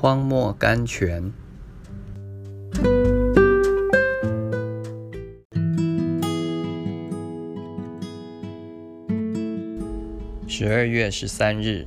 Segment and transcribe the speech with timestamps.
[0.00, 1.30] 荒漠甘泉。
[10.48, 11.86] 十二月十三日，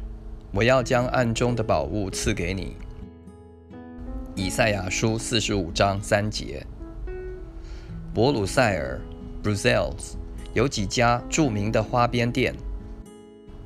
[0.51, 2.75] 我要将暗中的宝物赐给你。
[4.35, 6.63] 以赛亚书四十五章三节。
[8.13, 9.01] 博鲁塞尔
[9.41, 10.13] （Brussels）
[10.53, 12.53] 有几家著名的花边店，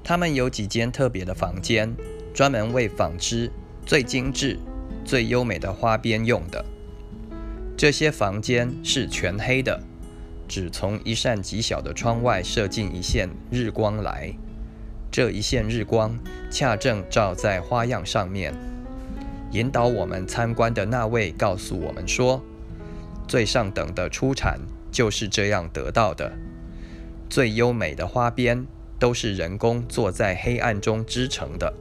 [0.02, 1.94] 他们有几间特别的房间，
[2.34, 3.52] 专门为纺织。
[3.88, 4.60] 最精致、
[5.06, 6.66] 最优美的花边用的。
[7.78, 9.82] 这些房间是全黑的，
[10.46, 14.34] 只从一扇极小的窗外射进一线日光来。
[15.10, 16.20] 这一线日光
[16.52, 18.54] 恰正照在花样上面。
[19.52, 22.44] 引导我们参观的那位告诉我们说
[23.26, 24.60] ：“最上等的出产
[24.92, 26.34] 就是这样得到的。
[27.30, 28.68] 最优美的花边
[29.00, 31.74] 都是人工做在黑暗中织成的。”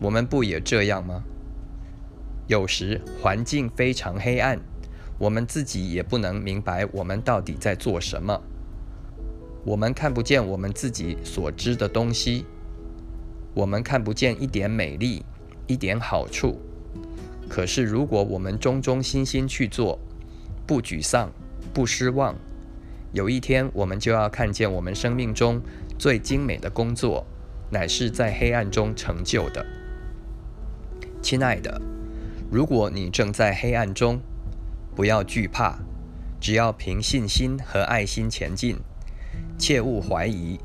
[0.00, 1.22] 我们不也这样吗？
[2.46, 4.60] 有时环境非常黑暗，
[5.18, 8.38] 我们自己也不能明白我们到底在做什么。
[9.64, 12.44] 我们看不见我们自己所知的东西，
[13.54, 15.24] 我们看不见一点美丽，
[15.66, 16.60] 一点好处。
[17.48, 19.98] 可是如果我们忠忠心心去做，
[20.66, 21.32] 不沮丧，
[21.72, 22.34] 不失望，
[23.12, 25.62] 有一天我们就要看见我们生命中
[25.98, 27.26] 最精美的工作，
[27.70, 29.64] 乃是在黑暗中成就的。
[31.24, 31.80] 亲爱的，
[32.50, 34.20] 如果你正在黑暗中，
[34.94, 35.78] 不要惧怕，
[36.38, 38.76] 只要凭信心和爱心前进，
[39.58, 40.60] 切勿怀疑，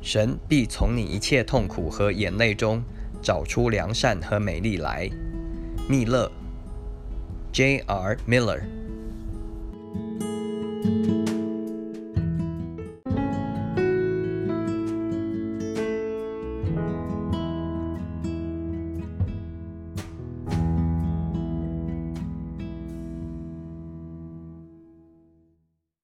[0.00, 2.82] 神必从你一切痛苦和眼泪中
[3.20, 5.10] 找出良善和美丽来。
[5.86, 6.32] 密勒
[7.52, 8.16] ，J.R.
[8.26, 8.62] Miller。